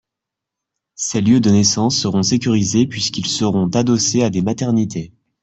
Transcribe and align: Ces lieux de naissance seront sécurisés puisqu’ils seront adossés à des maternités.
Ces 0.95 1.21
lieux 1.21 1.39
de 1.41 1.51
naissance 1.51 1.95
seront 1.95 2.23
sécurisés 2.23 2.87
puisqu’ils 2.87 3.27
seront 3.27 3.67
adossés 3.67 4.23
à 4.23 4.31
des 4.31 4.41
maternités. 4.41 5.13